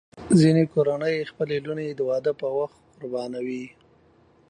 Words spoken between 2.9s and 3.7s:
قربانوي.